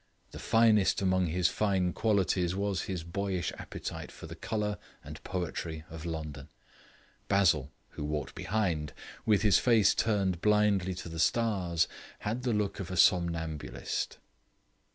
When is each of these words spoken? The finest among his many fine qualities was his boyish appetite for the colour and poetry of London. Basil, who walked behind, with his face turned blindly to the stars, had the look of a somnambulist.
The 0.31 0.39
finest 0.39 0.99
among 1.03 1.27
his 1.27 1.47
many 1.49 1.53
fine 1.53 1.93
qualities 1.93 2.55
was 2.55 2.85
his 2.89 3.03
boyish 3.03 3.53
appetite 3.59 4.11
for 4.11 4.25
the 4.25 4.35
colour 4.35 4.79
and 5.03 5.23
poetry 5.23 5.83
of 5.91 6.07
London. 6.07 6.49
Basil, 7.27 7.71
who 7.89 8.03
walked 8.03 8.33
behind, 8.33 8.93
with 9.27 9.43
his 9.43 9.59
face 9.59 9.93
turned 9.93 10.41
blindly 10.41 10.95
to 10.95 11.07
the 11.07 11.19
stars, 11.19 11.87
had 12.21 12.41
the 12.41 12.51
look 12.51 12.79
of 12.79 12.89
a 12.89 12.97
somnambulist. 12.97 14.17